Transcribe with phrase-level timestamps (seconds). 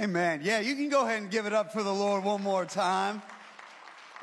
[0.00, 0.40] Amen.
[0.42, 3.22] Yeah, you can go ahead and give it up for the Lord one more time.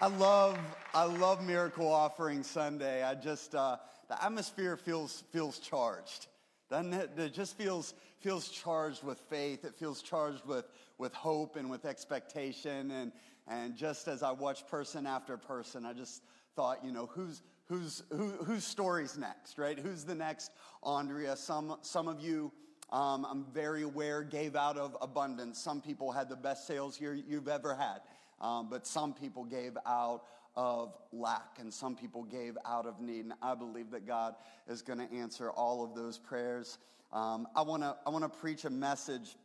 [0.01, 0.59] I love,
[0.93, 3.03] I love Miracle Offering Sunday.
[3.03, 3.77] I just, uh,
[4.09, 6.27] the atmosphere feels feels charged,
[6.69, 7.11] doesn't it?
[7.17, 9.63] It just feels feels charged with faith.
[9.63, 10.65] It feels charged with
[10.97, 12.91] with hope and with expectation.
[12.91, 13.13] And
[13.47, 16.21] and just as I watch person after person, I just
[16.53, 19.79] thought, you know, who's who's who, whose story's next, right?
[19.79, 20.51] Who's the next
[20.83, 21.37] Andrea?
[21.37, 22.51] Some some of you
[22.91, 25.57] um, I'm very aware, gave out of abundance.
[25.57, 28.01] Some people had the best sales year you've ever had,
[28.41, 30.23] um, but some people gave out
[30.57, 33.25] of lack, and some people gave out of need.
[33.25, 34.35] And I believe that God
[34.67, 36.79] is going to answer all of those prayers.
[37.13, 39.37] Um, I want to I want to preach a message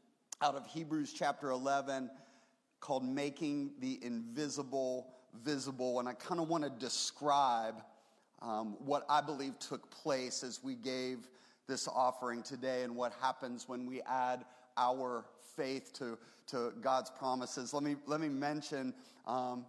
[0.43, 2.11] out of Hebrews chapter 11
[2.81, 5.07] called "Making the Invisible
[5.45, 7.77] Visible," and I kind of want to describe
[8.43, 11.29] um, what I believe took place as we gave
[11.67, 14.45] this offering today and what happens when we add
[14.77, 15.25] our
[15.57, 17.73] faith to, to God's promises.
[17.75, 18.95] Let me, let me mention
[19.27, 19.65] um,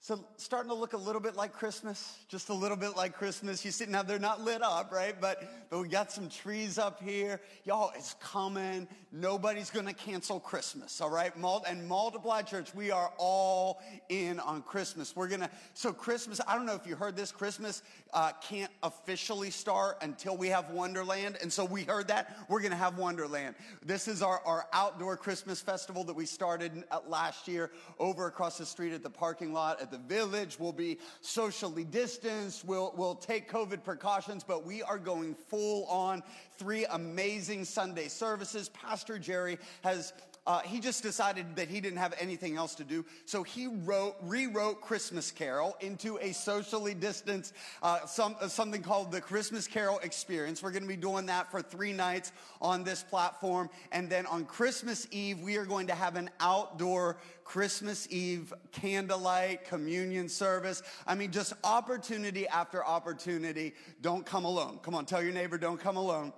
[0.00, 3.64] so, starting to look a little bit like Christmas, just a little bit like Christmas.
[3.64, 5.20] You see, now they're not lit up, right?
[5.20, 7.40] But, but we got some trees up here.
[7.64, 8.86] Y'all, it's coming.
[9.10, 11.32] Nobody's going to cancel Christmas, all right?
[11.66, 15.16] And Multiply Church, we are all in on Christmas.
[15.16, 17.82] We're going to, so Christmas, I don't know if you heard this, Christmas
[18.14, 21.38] uh, can't officially start until we have Wonderland.
[21.42, 22.36] And so we heard that.
[22.48, 23.56] We're going to have Wonderland.
[23.84, 28.58] This is our, our outdoor Christmas festival that we started uh, last year over across
[28.58, 30.58] the street at the parking lot the village.
[30.58, 32.64] We'll be socially distanced.
[32.64, 36.22] We'll, we'll take COVID precautions, but we are going full on
[36.58, 38.68] three amazing Sunday services.
[38.68, 40.12] Pastor Jerry has
[40.48, 43.04] uh, he just decided that he didn't have anything else to do.
[43.26, 49.12] So he wrote, rewrote Christmas Carol into a socially distanced, uh, some, uh, something called
[49.12, 50.62] the Christmas Carol Experience.
[50.62, 52.32] We're going to be doing that for three nights
[52.62, 53.68] on this platform.
[53.92, 59.66] And then on Christmas Eve, we are going to have an outdoor Christmas Eve candlelight
[59.66, 60.82] communion service.
[61.06, 63.74] I mean, just opportunity after opportunity.
[64.00, 64.78] Don't come alone.
[64.82, 66.32] Come on, tell your neighbor, don't come alone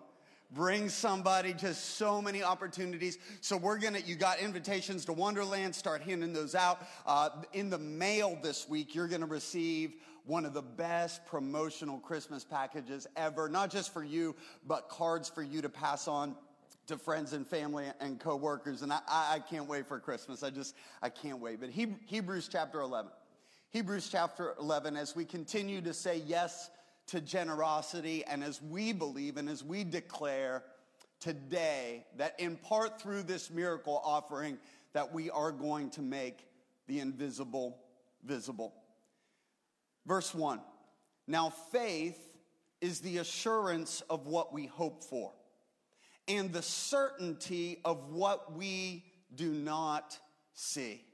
[0.52, 3.18] bring somebody, just so many opportunities.
[3.40, 6.86] So we're gonna, you got invitations to Wonderland, start handing those out.
[7.06, 9.94] Uh, in the mail this week, you're gonna receive
[10.24, 14.34] one of the best promotional Christmas packages ever, not just for you,
[14.66, 16.34] but cards for you to pass on
[16.86, 18.82] to friends and family and coworkers.
[18.82, 20.42] And I, I can't wait for Christmas.
[20.42, 21.60] I just, I can't wait.
[21.60, 23.10] But Hebrews chapter 11.
[23.70, 26.70] Hebrews chapter 11, as we continue to say yes
[27.10, 28.24] to generosity.
[28.24, 30.62] And as we believe and as we declare
[31.20, 34.58] today that in part through this miracle offering,
[34.92, 36.46] that we are going to make
[36.86, 37.78] the invisible
[38.24, 38.74] visible.
[40.06, 40.60] Verse 1
[41.26, 42.18] Now faith
[42.80, 45.32] is the assurance of what we hope for
[46.26, 49.04] and the certainty of what we
[49.34, 50.18] do not
[50.54, 51.04] see.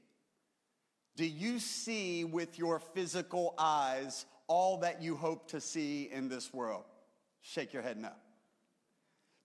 [1.15, 6.53] Do you see with your physical eyes all that you hope to see in this
[6.53, 6.83] world?
[7.41, 8.11] Shake your head no.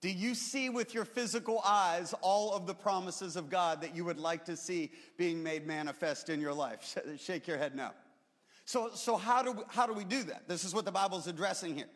[0.01, 4.05] Do you see with your physical eyes all of the promises of God that you
[4.05, 6.99] would like to see being made manifest in your life?
[7.19, 7.91] Shake your head no.
[8.65, 10.49] So, so how, do we, how do we do that?
[10.49, 11.87] This is what the Bible's addressing here.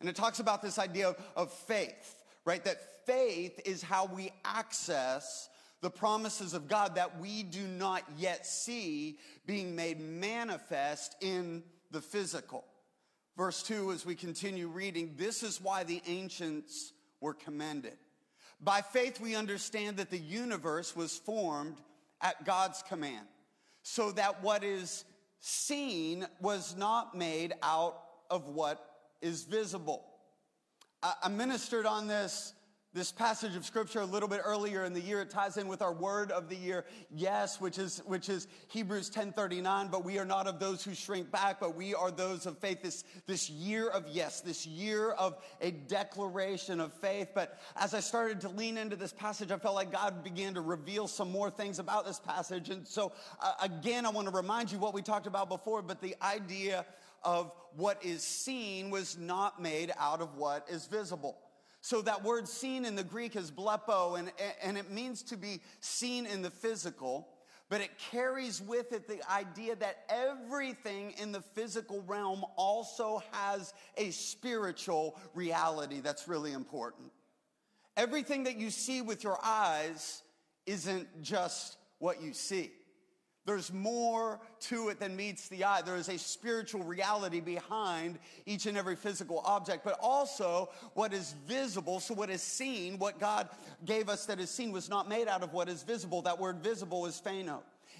[0.00, 2.62] And it talks about this idea of, of faith, right?
[2.64, 5.48] That faith is how we access
[5.80, 11.62] the promises of God that we do not yet see being made manifest in
[11.94, 12.64] the physical.
[13.38, 17.96] Verse 2, as we continue reading, this is why the ancients were commended.
[18.60, 21.76] By faith, we understand that the universe was formed
[22.20, 23.26] at God's command,
[23.82, 25.04] so that what is
[25.40, 28.00] seen was not made out
[28.30, 28.84] of what
[29.22, 30.04] is visible.
[31.22, 32.54] I ministered on this
[32.94, 35.20] this passage of scripture a little bit earlier in the year.
[35.20, 39.08] It ties in with our word of the year, yes, which is, which is Hebrews
[39.08, 39.88] 1039.
[39.88, 42.82] But we are not of those who shrink back, but we are those of faith.
[42.82, 47.30] This, this year of yes, this year of a declaration of faith.
[47.34, 50.60] But as I started to lean into this passage, I felt like God began to
[50.60, 52.70] reveal some more things about this passage.
[52.70, 53.12] And so
[53.42, 56.86] uh, again, I want to remind you what we talked about before, but the idea
[57.24, 61.38] of what is seen was not made out of what is visible.
[61.84, 64.32] So that word seen in the Greek is blepo, and,
[64.62, 67.28] and it means to be seen in the physical,
[67.68, 73.74] but it carries with it the idea that everything in the physical realm also has
[73.98, 77.12] a spiritual reality that's really important.
[77.98, 80.22] Everything that you see with your eyes
[80.64, 82.72] isn't just what you see.
[83.46, 85.82] There's more to it than meets the eye.
[85.82, 91.34] There is a spiritual reality behind each and every physical object, but also what is
[91.46, 92.00] visible.
[92.00, 93.48] So, what is seen, what God
[93.84, 96.22] gave us that is seen, was not made out of what is visible.
[96.22, 97.58] That word visible is pheno.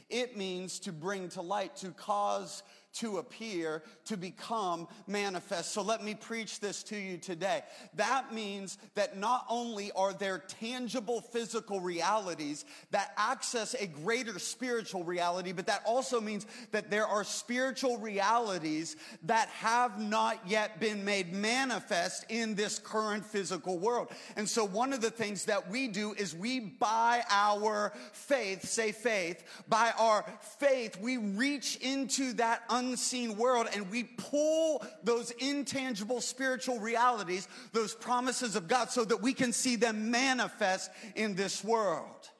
[0.08, 2.62] It means to bring to light, to cause
[2.94, 5.73] to appear, to become manifest.
[5.73, 7.62] So let me preach this to you today.
[7.94, 15.02] That means that not only are there tangible physical realities that access a greater spiritual
[15.05, 21.05] reality, but that also means that there are spiritual realities that have not yet been
[21.05, 24.08] made manifest in this current physical world.
[24.37, 28.93] And so one of the things that we do is we by our faith, say
[28.93, 30.25] faith, by our
[30.58, 37.94] faith, we reach into that unseen world and we pull those intangible spiritual realities, those
[37.94, 42.31] promises of God, so that we can see them manifest in this world.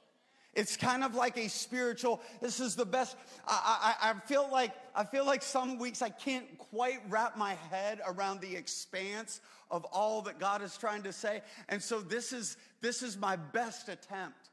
[0.55, 3.17] It's kind of like a spiritual, this is the best.
[3.47, 7.55] I, I, I, feel like, I feel like some weeks I can't quite wrap my
[7.71, 11.43] head around the expanse of all that God is trying to say.
[11.69, 14.51] And so this is, this is my best attempt.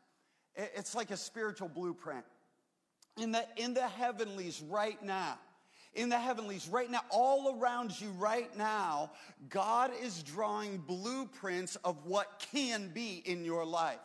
[0.56, 2.26] It's like a spiritual blueprint.
[3.18, 5.38] In the, in the heavenlies right now,
[5.94, 9.12] in the heavenlies right now, all around you right now,
[9.50, 14.00] God is drawing blueprints of what can be in your life.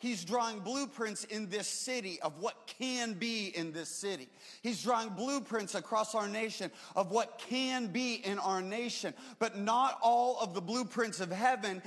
[0.00, 4.30] He's drawing blueprints in this city of what can be in this city.
[4.62, 9.12] He's drawing blueprints across our nation of what can be in our nation.
[9.38, 11.82] But not all of the blueprints of heaven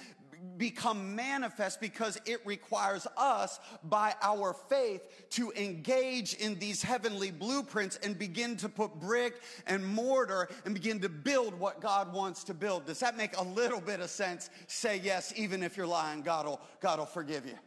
[0.57, 5.01] become manifest because it requires us by our faith
[5.31, 10.99] to engage in these heavenly blueprints and begin to put brick and mortar and begin
[10.99, 12.85] to build what God wants to build.
[12.85, 14.49] Does that make a little bit of sense?
[14.67, 17.57] Say yes, even if you're lying, God will, God will forgive you.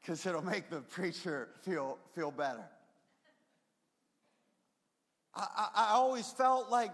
[0.00, 2.64] Because it'll make the preacher feel, feel better.
[5.34, 6.90] I, I, I always felt like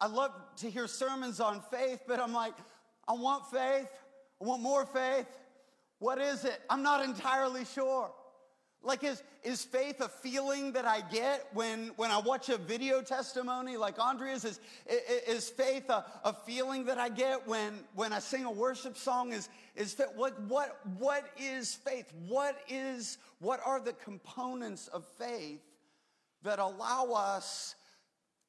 [0.00, 2.54] I love to hear sermons on faith, but I'm like,
[3.08, 3.90] I want faith.
[4.40, 5.26] I want more faith.
[5.98, 6.60] What is it?
[6.68, 8.10] I'm not entirely sure.
[8.84, 13.00] Like, is, is faith a feeling that I get when, when I watch a video
[13.00, 14.44] testimony like Andrea's?
[14.44, 14.58] Is,
[15.28, 19.32] is faith a, a feeling that I get when, when I sing a worship song?
[19.32, 22.12] Is, is faith, what, what, what is faith?
[22.26, 25.62] What is, what are the components of faith
[26.42, 27.76] that allow us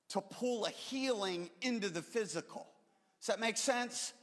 [0.09, 2.65] to pull a healing into the physical?
[3.19, 4.13] Does that make sense?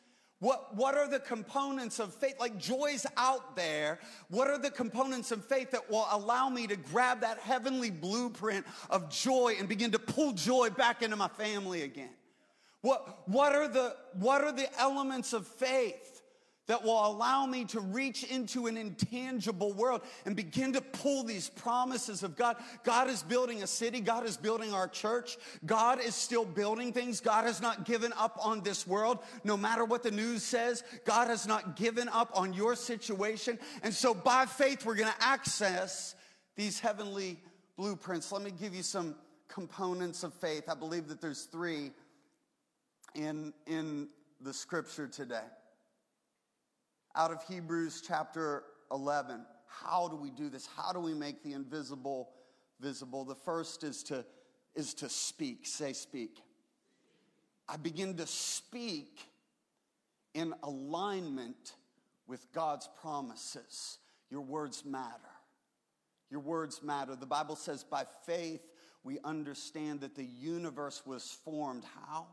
[0.40, 2.36] What, what are the components of faith?
[2.40, 4.00] Like joy's out there.
[4.28, 8.66] What are the components of faith that will allow me to grab that heavenly blueprint
[8.88, 12.10] of joy and begin to pull joy back into my family again?
[12.80, 16.19] What, what, are, the, what are the elements of faith
[16.70, 21.48] that will allow me to reach into an intangible world and begin to pull these
[21.48, 22.56] promises of God.
[22.84, 23.98] God is building a city.
[23.98, 25.36] God is building our church.
[25.66, 27.18] God is still building things.
[27.18, 29.18] God has not given up on this world.
[29.42, 33.58] No matter what the news says, God has not given up on your situation.
[33.82, 36.14] And so by faith, we're going to access
[36.54, 37.40] these heavenly
[37.76, 38.30] blueprints.
[38.30, 39.16] Let me give you some
[39.48, 40.68] components of faith.
[40.68, 41.90] I believe that there's three
[43.16, 44.06] in, in
[44.40, 45.42] the scripture today
[47.14, 49.44] out of Hebrews chapter 11.
[49.66, 50.68] How do we do this?
[50.76, 52.30] How do we make the invisible
[52.80, 53.24] visible?
[53.24, 54.24] The first is to,
[54.74, 55.66] is to speak.
[55.66, 56.38] Say, speak.
[57.68, 59.20] I begin to speak
[60.34, 61.74] in alignment
[62.26, 63.98] with God's promises.
[64.30, 65.14] Your words matter.
[66.30, 67.16] Your words matter.
[67.16, 68.60] The Bible says, by faith,
[69.02, 71.84] we understand that the universe was formed.
[72.06, 72.26] How?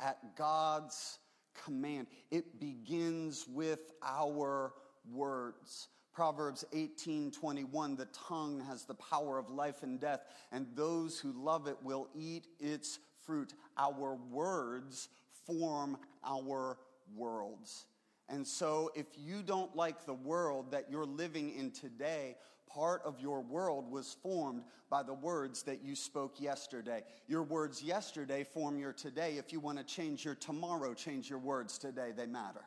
[0.00, 1.18] At God's
[1.64, 2.06] command.
[2.30, 4.72] It begins with our
[5.10, 5.88] words.
[6.12, 11.32] Proverbs 18 21, the tongue has the power of life and death, and those who
[11.32, 13.54] love it will eat its fruit.
[13.78, 15.08] Our words
[15.46, 16.78] form our
[17.16, 17.86] worlds.
[18.28, 22.36] And so, if you don't like the world that you're living in today,
[22.74, 27.02] part of your world was formed by the words that you spoke yesterday.
[27.26, 29.36] Your words yesterday form your today.
[29.38, 32.12] If you want to change your tomorrow, change your words today.
[32.16, 32.64] They matter.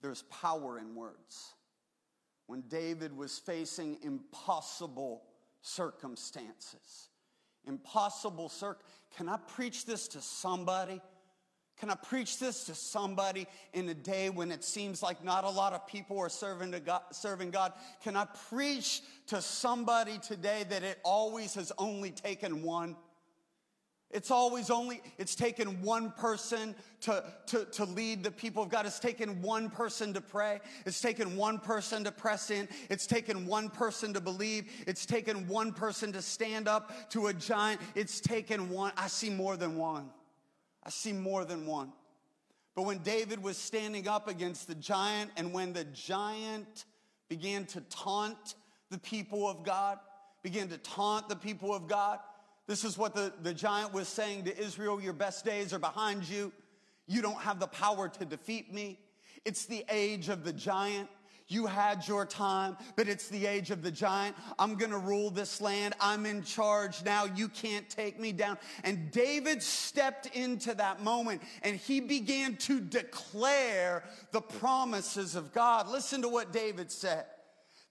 [0.00, 1.54] There's power in words.
[2.46, 5.22] When David was facing impossible
[5.60, 7.10] circumstances,
[7.66, 8.80] impossible circ.
[9.16, 11.00] Can I preach this to somebody?
[11.78, 15.50] Can I preach this to somebody in a day when it seems like not a
[15.50, 17.72] lot of people are serving, God, serving God?
[18.02, 22.96] Can I preach to somebody today that it always has only taken one?
[24.10, 28.86] It's always only, it's taken one person to, to, to lead the people of God.
[28.86, 30.60] It's taken one person to pray.
[30.86, 32.68] It's taken one person to press in.
[32.88, 34.72] It's taken one person to believe.
[34.86, 37.82] It's taken one person to stand up to a giant.
[37.94, 38.92] It's taken one.
[38.96, 40.08] I see more than one.
[40.84, 41.92] I see more than one.
[42.74, 46.84] But when David was standing up against the giant, and when the giant
[47.28, 48.54] began to taunt
[48.90, 49.98] the people of God,
[50.42, 52.20] began to taunt the people of God,
[52.68, 56.28] this is what the, the giant was saying to Israel Your best days are behind
[56.28, 56.52] you.
[57.06, 59.00] You don't have the power to defeat me.
[59.44, 61.08] It's the age of the giant.
[61.48, 64.36] You had your time, but it's the age of the giant.
[64.58, 65.94] I'm going to rule this land.
[65.98, 67.24] I'm in charge now.
[67.24, 68.58] You can't take me down.
[68.84, 75.88] And David stepped into that moment and he began to declare the promises of God.
[75.88, 77.24] Listen to what David said.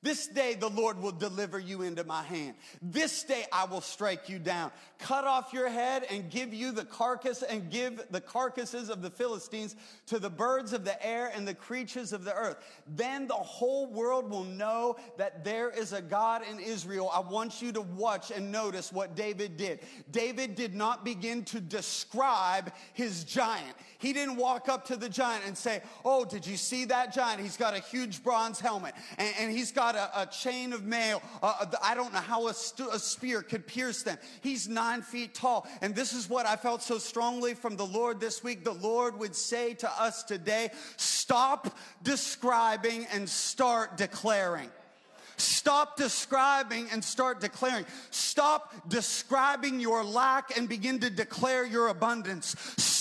[0.04, 2.56] This day the Lord will deliver you into my hand.
[2.82, 6.86] This day I will strike you down, cut off your head and give you the
[6.86, 9.76] carcass and give the carcasses of the Philistines
[10.08, 12.58] to the birds of the air and the creatures of the earth.
[12.88, 17.10] Then the whole world will know that there is a God in Israel.
[17.14, 19.80] I want you to watch and notice what David did.
[20.12, 23.76] David did not begin to describe his giant.
[24.00, 27.42] He didn't walk up to the giant and say, Oh, did you see that giant?
[27.42, 31.22] He's got a huge bronze helmet and, and he's got a, a chain of mail.
[31.42, 34.18] Uh, I don't know how a, st- a spear could pierce them.
[34.42, 35.68] He's nine feet tall.
[35.82, 38.64] And this is what I felt so strongly from the Lord this week.
[38.64, 44.70] The Lord would say to us today stop describing and start declaring.
[45.36, 47.86] Stop describing and start declaring.
[48.12, 52.56] Stop describing your lack and begin to declare your abundance.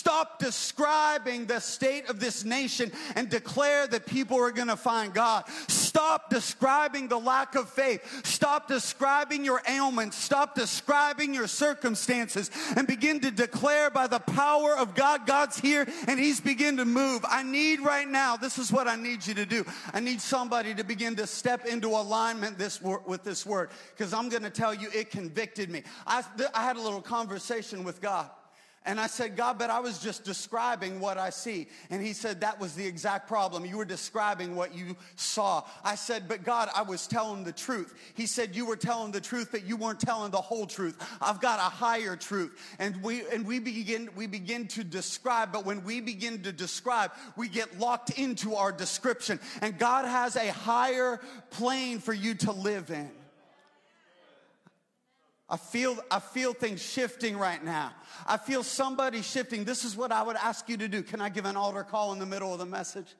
[0.06, 5.12] Stop describing the state of this nation and declare that people are going to find
[5.12, 5.42] God.
[5.66, 8.24] Stop describing the lack of faith.
[8.24, 10.16] Stop describing your ailments.
[10.16, 15.88] Stop describing your circumstances and begin to declare by the power of God, God's here
[16.06, 17.24] and He's begin to move.
[17.28, 19.64] I need right now, this is what I need you to do.
[19.92, 24.28] I need somebody to begin to step into alignment this, with this word because I'm
[24.28, 25.82] going to tell you it convicted me.
[26.06, 26.22] I,
[26.54, 28.30] I had a little conversation with God.
[28.86, 31.66] And I said, God, but I was just describing what I see.
[31.90, 33.66] And he said, that was the exact problem.
[33.66, 35.64] You were describing what you saw.
[35.82, 37.94] I said, but God, I was telling the truth.
[38.14, 40.96] He said, you were telling the truth, but you weren't telling the whole truth.
[41.20, 42.56] I've got a higher truth.
[42.78, 47.10] And we, and we begin, we begin to describe, but when we begin to describe,
[47.36, 49.40] we get locked into our description.
[49.62, 53.10] And God has a higher plane for you to live in.
[55.48, 57.92] I feel, I feel things shifting right now.
[58.26, 59.64] I feel somebody shifting.
[59.64, 61.02] This is what I would ask you to do.
[61.02, 63.14] Can I give an altar call in the middle of the message?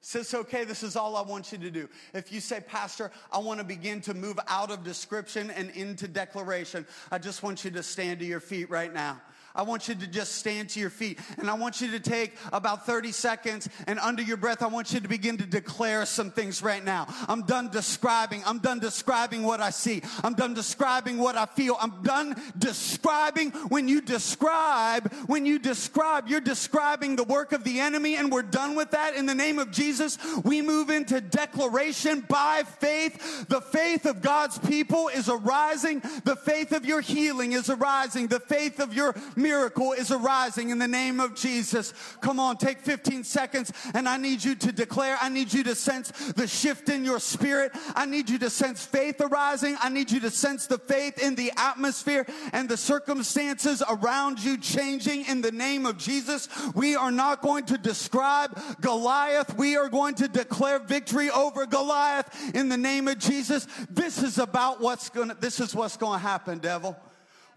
[0.00, 1.88] Says, okay, this is all I want you to do.
[2.14, 6.06] If you say, Pastor, I want to begin to move out of description and into
[6.06, 9.20] declaration, I just want you to stand to your feet right now.
[9.58, 12.36] I want you to just stand to your feet and I want you to take
[12.52, 16.30] about 30 seconds and under your breath, I want you to begin to declare some
[16.30, 17.08] things right now.
[17.26, 18.40] I'm done describing.
[18.46, 20.00] I'm done describing what I see.
[20.22, 21.76] I'm done describing what I feel.
[21.80, 23.50] I'm done describing.
[23.50, 28.42] When you describe, when you describe, you're describing the work of the enemy and we're
[28.42, 30.18] done with that in the name of Jesus.
[30.44, 33.48] We move into declaration by faith.
[33.48, 36.00] The faith of God's people is arising.
[36.22, 38.28] The faith of your healing is arising.
[38.28, 39.16] The faith of your
[39.48, 41.94] is arising in the name of Jesus.
[42.20, 45.74] Come on, take 15 seconds and I need you to declare, I need you to
[45.74, 47.72] sense the shift in your spirit.
[47.94, 49.76] I need you to sense faith arising.
[49.80, 54.58] I need you to sense the faith in the atmosphere and the circumstances around you
[54.58, 56.48] changing in the name of Jesus.
[56.74, 59.56] We are not going to describe Goliath.
[59.56, 63.66] We are going to declare victory over Goliath in the name of Jesus.
[63.90, 66.96] This is about what's going to, this is what's going to happen, devil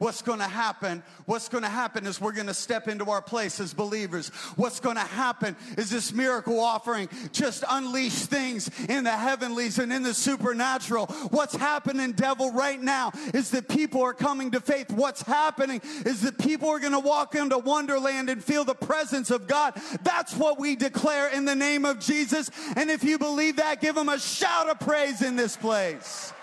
[0.01, 3.21] what's going to happen, what's going to happen is we're going to step into our
[3.21, 4.29] place as believers.
[4.55, 9.93] What's going to happen is this miracle offering just unleash things in the heavenlies and
[9.93, 11.05] in the supernatural.
[11.29, 14.89] What's happening, devil, right now is that people are coming to faith.
[14.89, 19.29] What's happening is that people are going to walk into Wonderland and feel the presence
[19.29, 19.79] of God.
[20.01, 22.49] That's what we declare in the name of Jesus.
[22.75, 26.33] And if you believe that, give him a shout of praise in this place.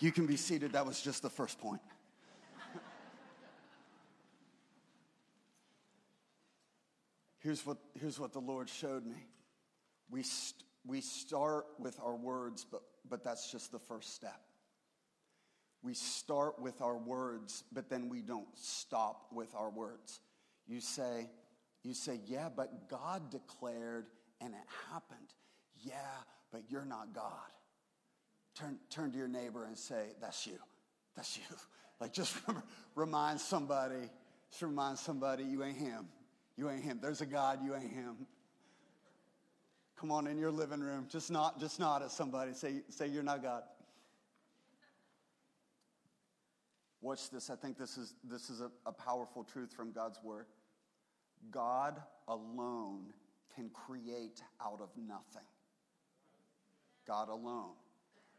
[0.00, 0.72] You can be seated.
[0.72, 1.80] That was just the first point.
[7.40, 9.26] here's, what, here's what the Lord showed me.
[10.10, 14.40] We, st- we start with our words, but, but that's just the first step.
[15.82, 20.20] We start with our words, but then we don't stop with our words.
[20.66, 21.28] You say,
[21.82, 24.06] you say, yeah, but God declared
[24.40, 25.28] and it happened.
[25.82, 25.92] Yeah,
[26.50, 27.52] but you're not God.
[28.54, 30.58] Turn, turn to your neighbor and say, That's you.
[31.16, 31.42] That's you.
[32.00, 32.36] Like, just
[32.96, 34.10] remind somebody,
[34.50, 36.08] just remind somebody, you ain't him.
[36.56, 36.98] You ain't him.
[37.00, 38.26] There's a God, you ain't him.
[39.96, 41.06] Come on in your living room.
[41.08, 42.52] Just not, just nod at somebody.
[42.52, 43.62] Say, say you're not God.
[47.00, 47.48] Watch this.
[47.48, 50.46] I think this is, this is a, a powerful truth from God's word.
[51.50, 53.12] God alone
[53.54, 55.46] can create out of nothing.
[57.06, 57.74] God alone.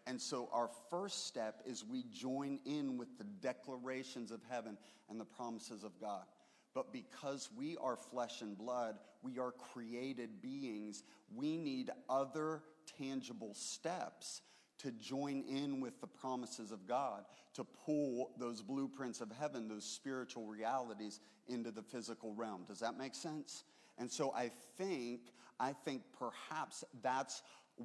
[0.08, 4.78] And so our first step is we join in with the declarations of heaven
[5.10, 6.26] and the promises of God.
[6.74, 12.62] But because we are flesh and blood, we are created beings, we need other
[12.98, 14.42] tangible steps
[14.80, 19.86] to join in with the promises of God, to pull those blueprints of heaven, those
[19.86, 22.66] spiritual realities into the physical realm.
[22.68, 23.64] Does that make sense?
[23.98, 25.22] And so I think,
[25.60, 27.42] I think perhaps that's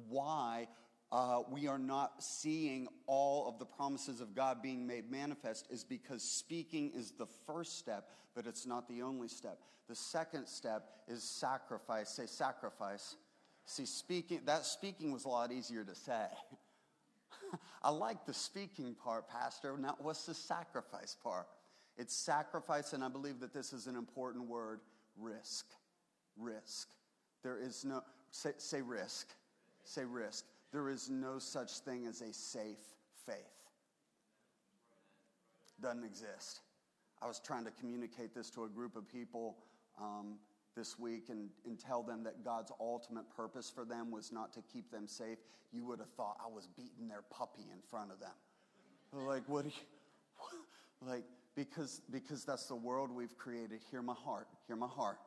[0.09, 0.67] why
[1.11, 5.83] uh, we are not seeing all of the promises of God being made manifest is
[5.83, 9.59] because speaking is the first step, but it's not the only step.
[9.89, 12.09] The second step is sacrifice.
[12.09, 13.17] Say sacrifice.
[13.65, 16.27] See, speaking, that speaking was a lot easier to say.
[17.83, 19.77] I like the speaking part, Pastor.
[19.77, 21.47] Now, what's the sacrifice part?
[21.97, 24.79] It's sacrifice, and I believe that this is an important word
[25.17, 25.65] risk.
[26.37, 26.87] Risk.
[27.43, 29.27] There is no, say, say risk.
[29.83, 30.45] Say risk.
[30.71, 32.79] There is no such thing as a safe
[33.25, 33.35] faith.
[35.81, 36.61] Doesn't exist.
[37.21, 39.57] I was trying to communicate this to a group of people
[39.99, 40.37] um,
[40.75, 44.61] this week and, and tell them that God's ultimate purpose for them was not to
[44.61, 45.37] keep them safe.
[45.71, 48.31] You would have thought I was beating their puppy in front of them.
[49.13, 49.71] Like, what you,
[51.07, 51.23] like,
[51.55, 53.81] because, because that's the world we've created.
[53.91, 54.47] Hear my heart.
[54.67, 55.17] Hear my heart.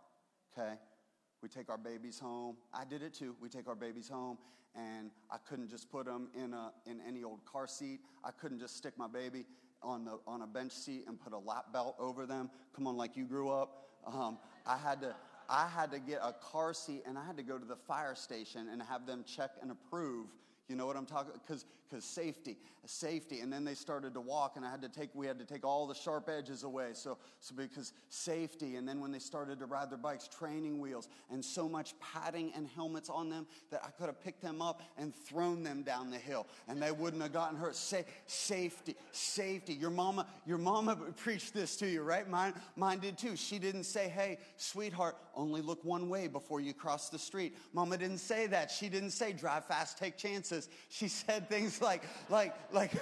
[0.57, 0.75] Okay?
[1.45, 2.57] We take our babies home.
[2.73, 3.37] I did it too.
[3.39, 4.39] We take our babies home,
[4.75, 8.01] and I couldn't just put them in, a, in any old car seat.
[8.25, 9.45] I couldn't just stick my baby
[9.83, 12.49] on, the, on a bench seat and put a lap belt over them.
[12.75, 13.89] Come on, like you grew up.
[14.07, 15.15] Um, I had to.
[15.47, 18.15] I had to get a car seat and I had to go to the fire
[18.15, 20.29] station and have them check and approve
[20.69, 21.33] you know what I'm talking?
[21.47, 22.57] Because because safety,
[22.87, 23.41] safety.
[23.41, 25.65] And then they started to walk, and I had to take we had to take
[25.65, 26.91] all the sharp edges away.
[26.95, 28.77] So so because safety.
[28.77, 32.53] And then when they started to ride their bikes, training wheels, and so much padding
[32.57, 36.11] and helmets on them that I could have picked them up and thrown them down
[36.11, 37.77] the hill, and they wouldn't have gotten hurt.
[37.77, 39.75] Say safety, safety.
[39.75, 42.29] Your mama, your mama preached this to you, right?
[42.29, 43.37] Mine, mine did too.
[43.37, 47.99] She didn't say, "Hey, sweetheart, only look one way before you cross the street." Mama
[47.99, 48.71] didn't say that.
[48.71, 52.93] She didn't say, "Drive fast, take chances." She said things like, like, like,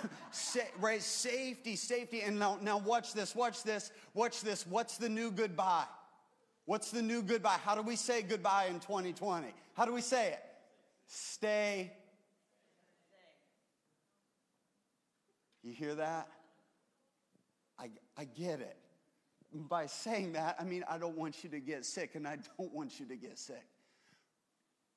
[0.78, 2.22] right, safety, safety.
[2.22, 4.66] And now, now watch this, watch this, watch this.
[4.66, 5.86] What's the new goodbye?
[6.64, 7.58] What's the new goodbye?
[7.64, 9.48] How do we say goodbye in 2020?
[9.74, 10.40] How do we say it?
[11.06, 11.92] Stay.
[15.62, 16.28] You hear that?
[17.78, 18.76] I, I get it.
[19.54, 22.72] By saying that, I mean, I don't want you to get sick, and I don't
[22.72, 23.66] want you to get sick.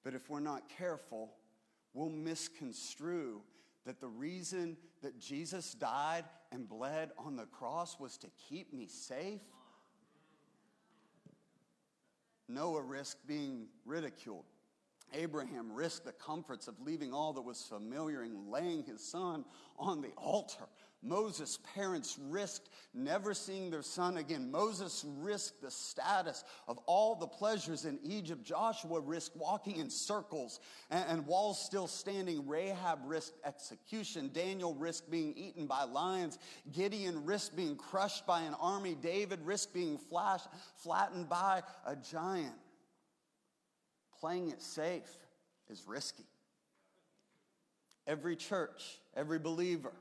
[0.03, 1.33] But if we're not careful,
[1.93, 3.41] we'll misconstrue
[3.85, 8.87] that the reason that Jesus died and bled on the cross was to keep me
[8.87, 9.41] safe.
[12.47, 14.45] Noah risked being ridiculed.
[15.13, 19.45] Abraham risked the comforts of leaving all that was familiar and laying his son
[19.77, 20.67] on the altar.
[21.05, 24.51] Moses' parents risked never seeing their son again.
[24.51, 28.43] Moses risked the status of all the pleasures in Egypt.
[28.43, 32.47] Joshua risked walking in circles and, and walls still standing.
[32.47, 34.31] Rahab risked execution.
[34.33, 36.39] Daniel risked being eaten by lions.
[36.71, 38.95] Gideon risked being crushed by an army.
[38.95, 40.41] David risked being flash,
[40.77, 42.55] flattened by a giant.
[44.19, 45.09] Playing it safe
[45.69, 46.25] is risky.
[48.07, 49.93] Every church, every believer,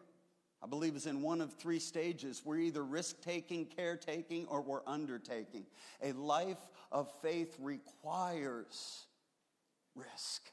[0.64, 2.40] I believe is in one of three stages.
[2.42, 5.66] We're either risk taking, caretaking, or we're undertaking.
[6.02, 6.56] A life
[6.90, 9.04] of faith requires
[9.94, 10.50] risk.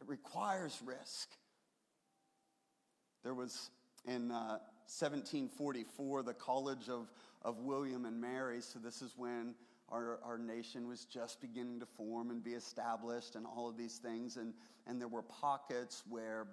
[0.00, 1.28] It requires risk.
[3.22, 3.70] There was
[4.04, 7.12] in uh, 1744 the College of,
[7.42, 9.54] of William and Mary, so this is when
[9.90, 13.98] our, our nation was just beginning to form and be established and all of these
[13.98, 14.38] things.
[14.38, 14.54] And,
[14.88, 16.48] and there were pockets where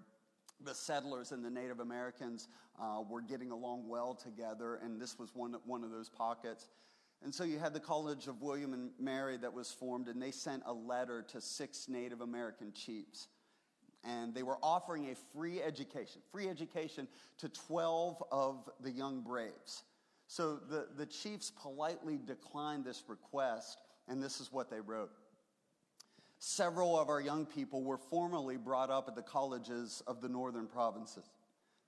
[0.64, 2.48] the settlers and the Native Americans
[2.82, 6.68] uh, were getting along well together, and this was one, one of those pockets.
[7.24, 10.32] And so you had the College of William and Mary that was formed, and they
[10.32, 13.28] sent a letter to six Native American chiefs.
[14.04, 17.08] And they were offering a free education, free education
[17.40, 19.84] to 12 of the young braves.
[20.28, 25.12] So the, the chiefs politely declined this request, and this is what they wrote
[26.40, 30.68] Several of our young people were formerly brought up at the colleges of the northern
[30.68, 31.26] provinces.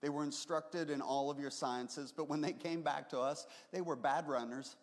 [0.02, 3.46] They were instructed in all of your sciences, but when they came back to us,
[3.72, 4.76] they were bad runners,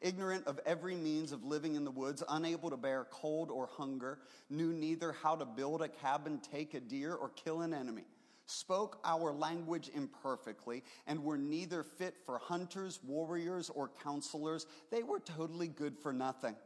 [0.00, 4.20] ignorant of every means of living in the woods, unable to bear cold or hunger,
[4.48, 8.04] knew neither how to build a cabin, take a deer, or kill an enemy,
[8.46, 14.66] spoke our language imperfectly, and were neither fit for hunters, warriors, or counselors.
[14.90, 16.56] They were totally good for nothing.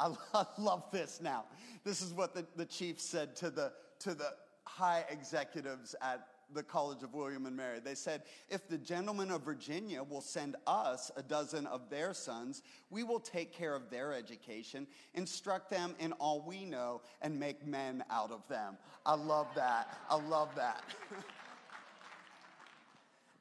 [0.00, 1.44] I, I love this now.
[1.84, 4.32] This is what the, the chief said to the, to the
[4.64, 7.78] high executives at the College of William and Mary.
[7.78, 12.62] They said, if the gentlemen of Virginia will send us a dozen of their sons,
[12.90, 17.64] we will take care of their education, instruct them in all we know, and make
[17.64, 18.76] men out of them.
[19.06, 19.96] I love that.
[20.08, 20.82] I love that.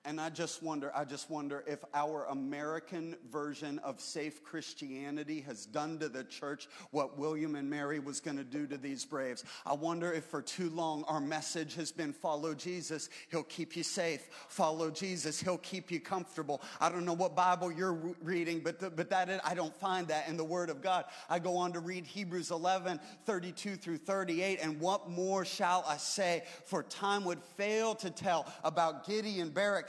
[0.06, 5.66] And I just wonder, I just wonder if our American version of safe Christianity has
[5.66, 9.44] done to the church what William and Mary was going to do to these braves.
[9.66, 13.84] I wonder if for too long our message has been follow Jesus, he'll keep you
[13.84, 14.30] safe.
[14.48, 16.62] Follow Jesus, he'll keep you comfortable.
[16.80, 20.08] I don't know what Bible you're reading, but, the, but that is, I don't find
[20.08, 21.06] that in the Word of God.
[21.30, 25.98] I go on to read Hebrews 11, 32 through 38, and what more shall I
[25.98, 26.44] say?
[26.64, 29.89] For time would fail to tell about Gideon, Barak,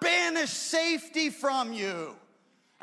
[0.00, 2.14] banish safety from you.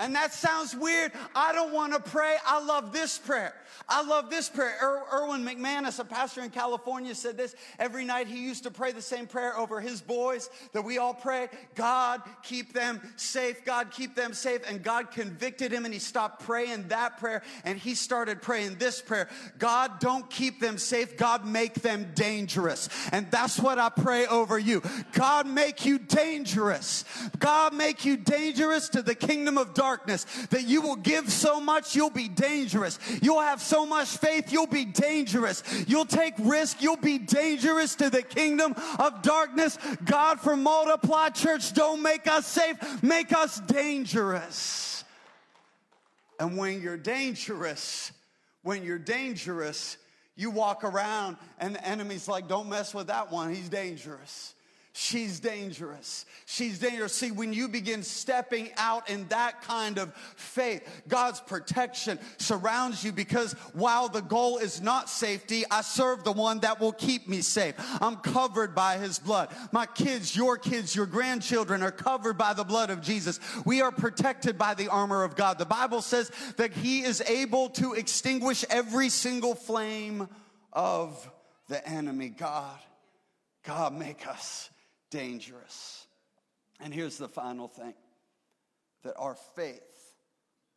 [0.01, 1.11] And that sounds weird.
[1.35, 2.35] I don't want to pray.
[2.43, 3.53] I love this prayer.
[3.87, 4.75] I love this prayer.
[4.81, 8.25] Er- Erwin McManus, a pastor in California, said this every night.
[8.25, 12.23] He used to pray the same prayer over his boys that we all pray God,
[12.41, 13.63] keep them safe.
[13.63, 14.61] God, keep them safe.
[14.67, 19.01] And God convicted him and he stopped praying that prayer and he started praying this
[19.01, 21.15] prayer God, don't keep them safe.
[21.15, 22.89] God, make them dangerous.
[23.11, 24.81] And that's what I pray over you.
[25.11, 27.05] God, make you dangerous.
[27.37, 29.90] God, make you dangerous to the kingdom of darkness
[30.49, 32.99] that you will give so much, you'll be dangerous.
[33.21, 35.63] You'll have so much faith, you'll be dangerous.
[35.87, 39.77] You'll take risk, you'll be dangerous to the kingdom of darkness.
[40.05, 45.03] God, for multiply church, don't make us safe, make us dangerous.
[46.39, 48.11] And when you're dangerous,
[48.63, 49.97] when you're dangerous,
[50.35, 54.55] you walk around and the enemy's like, don't mess with that one, he's dangerous.
[54.93, 56.25] She's dangerous.
[56.45, 57.15] She's dangerous.
[57.15, 63.13] See, when you begin stepping out in that kind of faith, God's protection surrounds you
[63.13, 67.39] because while the goal is not safety, I serve the one that will keep me
[67.39, 67.75] safe.
[68.01, 69.47] I'm covered by his blood.
[69.71, 73.39] My kids, your kids, your grandchildren are covered by the blood of Jesus.
[73.63, 75.57] We are protected by the armor of God.
[75.57, 80.27] The Bible says that he is able to extinguish every single flame
[80.73, 81.31] of
[81.69, 82.27] the enemy.
[82.27, 82.77] God,
[83.63, 84.69] God, make us
[85.11, 86.07] dangerous.
[86.79, 87.93] And here's the final thing
[89.03, 90.15] that our faith,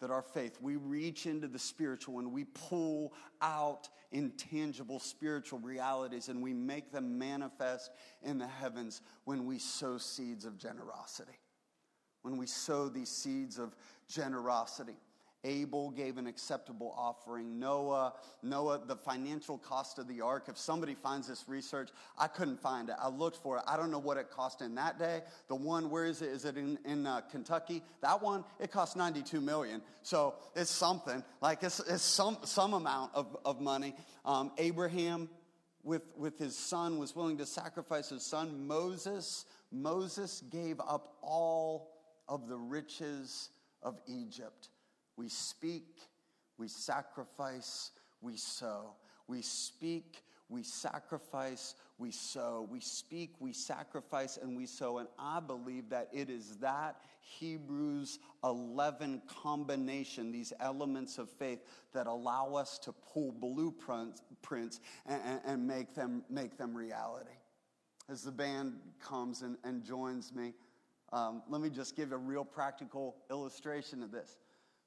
[0.01, 6.29] that our faith, we reach into the spiritual and we pull out intangible spiritual realities
[6.29, 7.91] and we make them manifest
[8.23, 11.39] in the heavens when we sow seeds of generosity.
[12.23, 13.75] When we sow these seeds of
[14.09, 14.97] generosity.
[15.45, 17.59] Abel gave an acceptable offering.
[17.59, 20.47] Noah, Noah, the financial cost of the ark.
[20.49, 22.97] If somebody finds this research, I couldn't find it.
[22.99, 23.65] I looked for it.
[23.67, 25.23] I don't know what it cost in that day.
[25.49, 26.31] The one, where is it?
[26.31, 27.83] Is it in, in uh, Kentucky?
[28.01, 29.83] That one, it cost 92 million.
[30.03, 31.23] So it's something.
[31.41, 33.95] Like it's, it's some, some amount of, of money.
[34.25, 35.29] Um, Abraham,
[35.83, 38.67] with, with his son, was willing to sacrifice his son.
[38.67, 41.91] Moses, Moses gave up all
[42.29, 43.51] of the riches
[43.83, 44.71] of Egypt.
[45.17, 45.99] We speak,
[46.59, 48.95] we sacrifice, we sow.
[49.27, 52.69] We speak, we sacrifice, we sow.
[52.71, 54.99] We speak, we sacrifice, and we sow.
[54.99, 61.61] And I believe that it is that Hebrews 11 combination, these elements of faith,
[61.93, 67.31] that allow us to pull blueprints and, and, make, them, make them reality.
[68.11, 70.53] As the band comes and, and joins me,
[71.13, 74.37] um, let me just give a real practical illustration of this.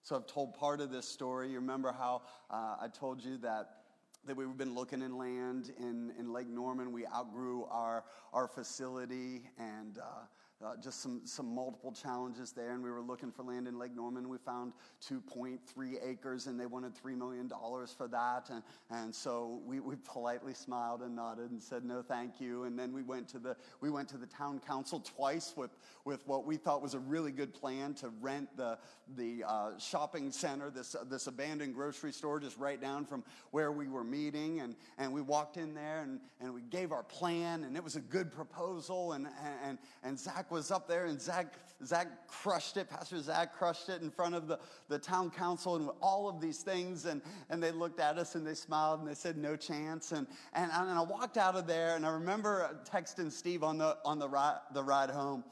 [0.07, 1.49] So I've told part of this story.
[1.49, 3.79] You remember how uh, I told you that
[4.25, 6.93] that we've been looking in land in, in Lake Norman.
[6.93, 10.23] We outgrew our, our facility, and uh,
[10.65, 13.95] uh, just some, some multiple challenges there, and we were looking for land in Lake
[13.95, 14.27] Norman.
[14.27, 14.73] We found
[15.07, 15.59] 2.3
[16.03, 17.47] acres, and they wanted $3 million
[17.95, 18.49] for that.
[18.49, 22.63] And, and so we, we politely smiled and nodded and said, no, thank you.
[22.63, 25.69] And then we went to the, we went to the town council twice with,
[26.05, 28.79] with what we thought was a really good plan to rent the,
[29.15, 33.71] the uh, shopping center, this, uh, this abandoned grocery store just right down from where
[33.71, 34.61] we were meeting.
[34.61, 37.95] And, and we walked in there, and, and we gave our plan, and it was
[37.95, 39.13] a good proposal.
[39.13, 39.27] And,
[39.63, 41.53] and, and Zach Zach was up there and Zach,
[41.85, 42.89] Zach crushed it.
[42.89, 46.59] Pastor Zach crushed it in front of the, the town council and all of these
[46.59, 47.05] things.
[47.05, 50.13] And, and they looked at us and they smiled and they said, no chance.
[50.13, 53.97] And, and, and I walked out of there and I remember texting Steve on the,
[54.05, 55.43] on the, ride, the ride home.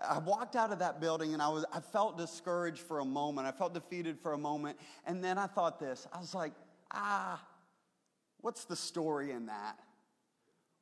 [0.00, 3.48] I walked out of that building and I was I felt discouraged for a moment.
[3.48, 4.78] I felt defeated for a moment.
[5.04, 6.06] And then I thought this.
[6.12, 6.52] I was like,
[6.92, 7.42] ah,
[8.40, 9.78] what's the story in that?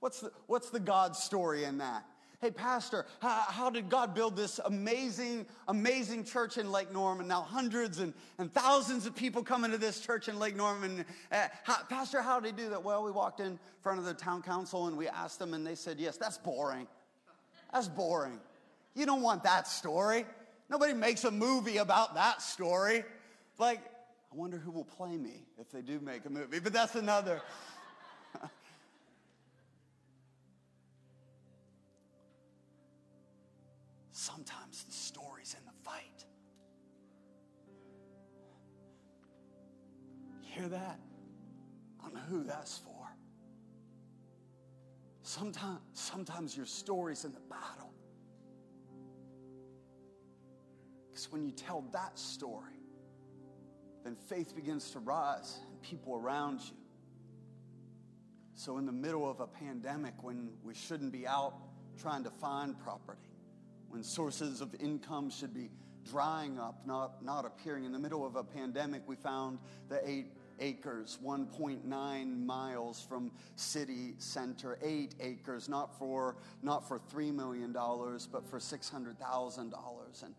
[0.00, 2.04] What's the, what's the God story in that?
[2.42, 7.28] Hey, Pastor, how, how, did God build this amazing, amazing church in Lake Norman?
[7.28, 11.04] Now, hundreds and, and thousands of people come into this church in Lake Norman.
[11.30, 12.82] Uh, how, Pastor, how did he do that?
[12.82, 15.76] Well, we walked in front of the town council and we asked them, and they
[15.76, 16.88] said, yes, that's boring.
[17.72, 18.40] That's boring.
[18.96, 20.26] You don't want that story.
[20.68, 23.04] Nobody makes a movie about that story.
[23.56, 23.78] Like,
[24.32, 27.40] I wonder who will play me if they do make a movie, but that's another.
[40.62, 41.00] Hear that?
[42.00, 43.08] I don't know who that's for.
[45.22, 47.92] Sometimes, sometimes your story's in the battle.
[51.08, 52.80] Because when you tell that story,
[54.04, 56.76] then faith begins to rise and people around you.
[58.54, 61.54] So, in the middle of a pandemic, when we shouldn't be out
[62.00, 63.30] trying to find property,
[63.88, 65.70] when sources of income should be
[66.08, 67.84] drying up, not, not appearing.
[67.84, 70.26] In the middle of a pandemic, we found the eight
[70.60, 78.46] acres, 1.9 miles from city center, eight acres, not for, not for $3 million, but
[78.48, 80.22] for $600,000.
[80.22, 80.34] And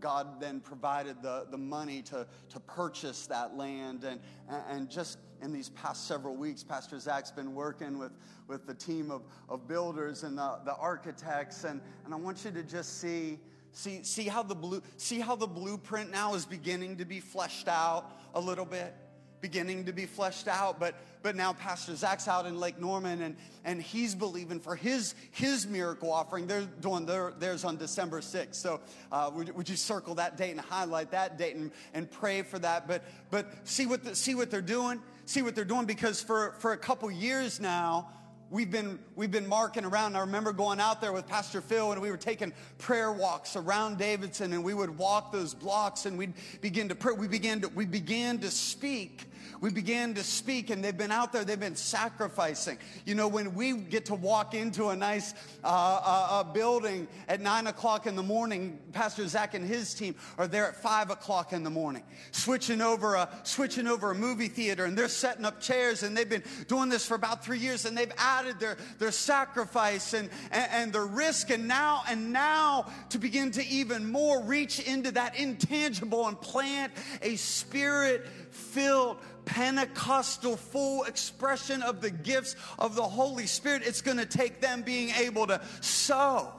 [0.00, 4.04] God then provided the, the money to, to purchase that land.
[4.04, 4.20] And,
[4.68, 8.12] and just in these past several weeks, Pastor Zach's been working with,
[8.48, 11.64] with the team of, of builders and the, the architects.
[11.64, 13.38] And, and I want you to just see,
[13.72, 17.68] see, see, how the blue, see how the blueprint now is beginning to be fleshed
[17.68, 18.94] out a little bit
[19.40, 20.78] beginning to be fleshed out.
[20.80, 25.14] But, but now Pastor Zach's out in Lake Norman and, and he's believing for his,
[25.30, 26.46] his miracle offering.
[26.46, 28.54] They're doing their, theirs on December 6th.
[28.54, 28.80] So
[29.12, 32.58] uh, would, would you circle that date and highlight that date and, and pray for
[32.60, 32.86] that?
[32.88, 35.00] But, but see, what the, see what they're doing?
[35.26, 38.08] See what they're doing because for, for a couple years now,
[38.48, 40.14] We've been, we've been marking around.
[40.14, 43.98] I remember going out there with Pastor Phil and we were taking prayer walks around
[43.98, 47.12] Davidson and we would walk those blocks and we'd begin to pray.
[47.12, 49.28] We began to, we began to speak
[49.60, 52.78] we began to speak and they've been out there, they've been sacrificing.
[53.04, 57.40] You know, when we get to walk into a nice uh, uh, uh, building at
[57.40, 61.52] nine o'clock in the morning, Pastor Zach and his team are there at five o'clock
[61.52, 65.60] in the morning, switching over a, switching over a movie theater and they're setting up
[65.60, 69.12] chairs and they've been doing this for about three years and they've added their, their
[69.12, 74.80] sacrifice and, and, and risk and now, and now to begin to even more reach
[74.80, 82.94] into that intangible and plant a spirit filled Pentecostal full expression of the gifts of
[82.94, 86.52] the Holy Spirit, it's going to take them being able to sow.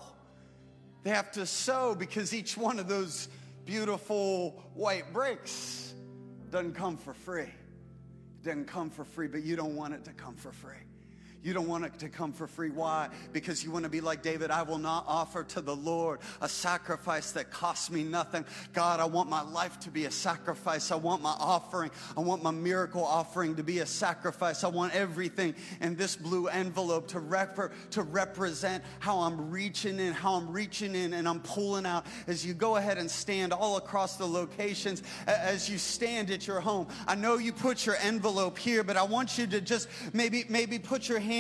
[1.04, 3.30] They have to sow because each one of those
[3.66, 5.94] beautiful white bricks
[6.50, 7.44] doesn't come for free.
[7.44, 10.87] It doesn't come for free, but you don't want it to come for free.
[11.48, 12.72] You don't want it to come for free.
[12.72, 13.08] Why?
[13.32, 14.52] Because you want to be like David.
[14.52, 18.44] I will not offer to the Lord a sacrifice that costs me nothing.
[18.74, 20.92] God, I want my life to be a sacrifice.
[20.92, 21.90] I want my offering.
[22.18, 24.66] I want my miracle offering to be a sacrifice.
[24.66, 30.12] I want everything in this blue envelope to, rep- to represent how I'm reaching in,
[30.12, 32.08] how I'm reaching in and I'm pulling out.
[32.28, 36.60] As you go ahead and stand all across the locations, as you stand at your
[36.60, 40.44] home, I know you put your envelope here, but I want you to just maybe,
[40.50, 41.37] maybe put your hand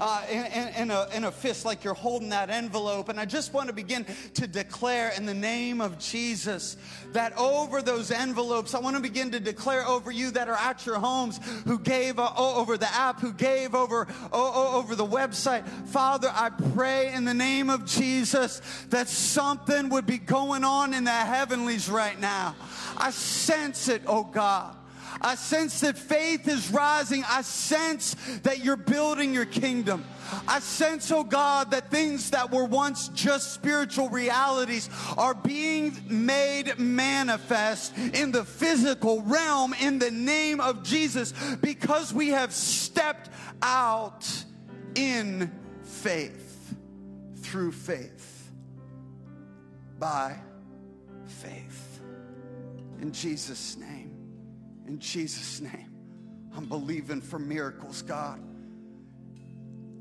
[0.00, 3.08] uh, in, in, a, in a fist like you're holding that envelope.
[3.08, 6.76] And I just want to begin to declare in the name of Jesus
[7.12, 10.86] that over those envelopes, I want to begin to declare over you that are at
[10.86, 15.66] your homes who gave uh, over the app, who gave over, over the website.
[15.88, 21.04] Father, I pray in the name of Jesus that something would be going on in
[21.04, 22.56] the heavenlies right now.
[22.96, 24.76] I sense it, oh God.
[25.20, 27.24] I sense that faith is rising.
[27.28, 30.04] I sense that you're building your kingdom.
[30.48, 36.78] I sense, oh God, that things that were once just spiritual realities are being made
[36.78, 43.30] manifest in the physical realm in the name of Jesus because we have stepped
[43.62, 44.26] out
[44.94, 45.50] in
[45.82, 46.74] faith,
[47.36, 48.50] through faith,
[49.98, 50.36] by
[51.26, 52.00] faith.
[53.00, 53.93] In Jesus' name,
[54.86, 55.90] in Jesus' name,
[56.56, 58.40] I'm believing for miracles, God.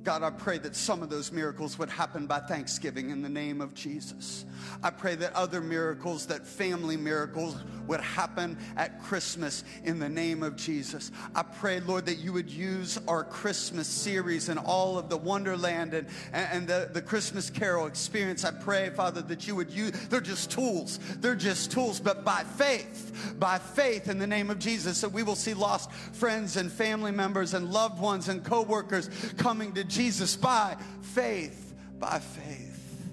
[0.04, 3.62] God, I pray that some of those miracles would happen by Thanksgiving in the name
[3.62, 4.44] of Jesus.
[4.82, 7.56] I pray that other miracles, that family miracles,
[7.88, 11.12] would happen at Christmas in the name of Jesus.
[11.36, 15.94] I pray, Lord, that you would use our Christmas series and all of the Wonderland
[15.94, 18.46] and, and the, the Christmas Carol experience.
[18.46, 21.00] I pray, Father, that you would use, they're just tools.
[21.20, 25.24] They're just tools, but by faith, by faith in the name of Jesus, that we
[25.24, 29.84] will see lost friends and family members and loved ones and co workers coming to
[29.94, 33.12] Jesus by faith, by faith,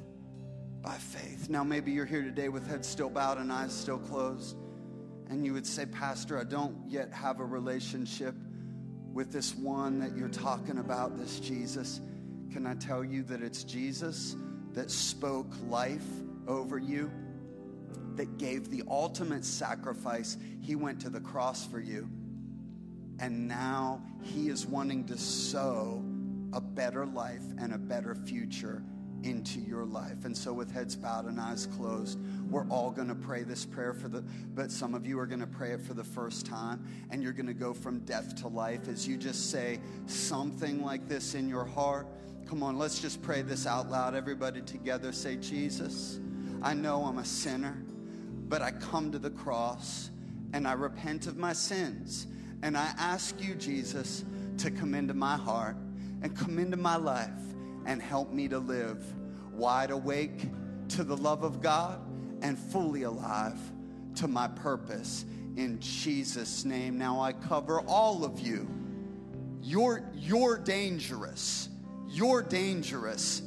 [0.81, 1.51] by faith.
[1.51, 4.57] Now, maybe you're here today with head still bowed and eyes still closed,
[5.29, 8.35] and you would say, Pastor, I don't yet have a relationship
[9.12, 12.01] with this one that you're talking about, this Jesus.
[12.51, 14.35] Can I tell you that it's Jesus
[14.73, 16.07] that spoke life
[16.49, 17.11] over you,
[18.14, 20.38] that gave the ultimate sacrifice?
[20.62, 22.09] He went to the cross for you.
[23.19, 26.03] And now he is wanting to sow
[26.52, 28.82] a better life and a better future
[29.22, 30.24] into your life.
[30.24, 33.92] And so, with heads bowed and eyes closed, we're all going to pray this prayer
[33.92, 34.22] for the,
[34.54, 37.32] but some of you are going to pray it for the first time, and you're
[37.32, 41.48] going to go from death to life as you just say something like this in
[41.48, 42.06] your heart.
[42.48, 44.14] Come on, let's just pray this out loud.
[44.14, 46.18] Everybody together say, Jesus,
[46.62, 47.82] I know I'm a sinner,
[48.48, 50.10] but I come to the cross
[50.52, 52.26] and I repent of my sins.
[52.62, 54.24] And I ask you, Jesus,
[54.58, 55.76] to come into my heart
[56.22, 57.30] and come into my life
[57.87, 59.02] and help me to live
[59.52, 60.48] wide awake
[60.88, 62.00] to the love of God
[62.42, 63.59] and fully alive
[64.16, 65.24] to my purpose
[65.56, 66.98] in Jesus name.
[66.98, 68.68] Now I cover all of you.
[69.62, 71.68] You're you're dangerous.
[72.09, 73.40] You're dangerous,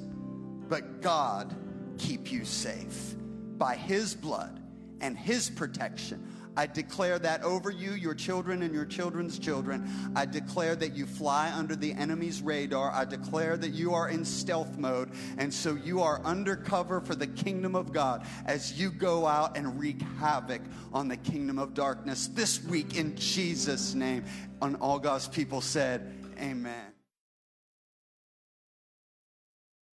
[0.70, 1.54] but God
[1.98, 3.16] keep you safe
[3.58, 4.62] by his blood
[5.02, 6.26] and his protection.
[6.56, 9.90] I declare that over you, your children, and your children's children.
[10.16, 12.92] I declare that you fly under the enemy's radar.
[12.92, 15.12] I declare that you are in stealth mode.
[15.38, 19.80] And so you are undercover for the kingdom of God as you go out and
[19.80, 20.62] wreak havoc
[20.94, 24.26] on the kingdom of darkness this week in Jesus' name.
[24.62, 26.94] On all God's people said, Amen.